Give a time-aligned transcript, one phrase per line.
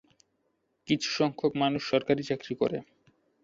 [0.87, 2.77] কিছু সংখ্যাক মানুষ সরকারি চাকরি করে।